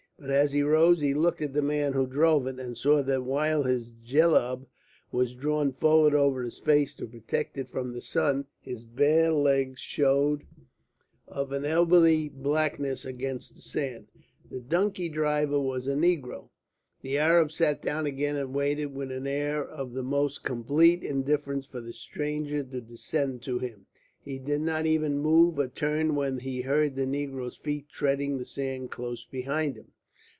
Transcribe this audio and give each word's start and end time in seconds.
But 0.21 0.29
as 0.29 0.51
he 0.51 0.61
rose 0.61 0.99
he 0.99 1.15
looked 1.15 1.41
at 1.41 1.53
the 1.53 1.63
man 1.63 1.93
who 1.93 2.05
drove 2.05 2.45
it, 2.45 2.59
and 2.59 2.77
saw 2.77 3.01
that 3.01 3.23
while 3.23 3.63
his 3.63 3.91
jellab 4.03 4.67
was 5.11 5.33
drawn 5.33 5.73
forward 5.73 6.13
over 6.13 6.43
his 6.43 6.59
face 6.59 6.93
to 6.97 7.07
protect 7.07 7.57
it 7.57 7.67
from 7.69 7.91
the 7.91 8.03
sun, 8.03 8.45
his 8.59 8.85
bare 8.85 9.31
legs 9.31 9.79
showed 9.79 10.43
of 11.27 11.51
an 11.51 11.65
ebony 11.65 12.29
blackness 12.29 13.03
against 13.03 13.55
the 13.55 13.63
sand. 13.63 14.09
The 14.47 14.59
donkey 14.59 15.09
driver 15.09 15.59
was 15.59 15.87
a 15.87 15.95
negro. 15.95 16.49
The 17.01 17.17
Arab 17.17 17.51
sat 17.51 17.81
down 17.81 18.05
again 18.05 18.35
and 18.35 18.53
waited 18.53 18.93
with 18.93 19.11
an 19.11 19.25
air 19.25 19.67
of 19.67 19.93
the 19.93 20.03
most 20.03 20.43
complete 20.43 21.03
indifference 21.03 21.65
for 21.65 21.81
the 21.81 21.93
stranger 21.93 22.63
to 22.63 22.79
descend 22.79 23.41
to 23.41 23.57
him. 23.57 23.87
He 24.23 24.37
did 24.37 24.61
not 24.61 24.85
even 24.85 25.17
move 25.17 25.57
or 25.57 25.67
turn 25.69 26.13
when 26.13 26.37
he 26.37 26.61
heard 26.61 26.95
the 26.95 27.07
negro's 27.07 27.57
feet 27.57 27.89
treading 27.89 28.37
the 28.37 28.45
sand 28.45 28.91
close 28.91 29.25
behind 29.25 29.75
him. 29.77 29.87